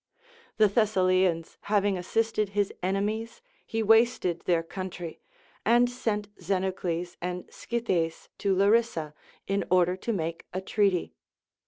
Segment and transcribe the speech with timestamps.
[0.57, 5.19] The Thessalians having assisted his enemies, he wasted their country,
[5.63, 9.13] and sent Xenocles and Scythes to Larissa
[9.45, 11.13] in order to make a treaty.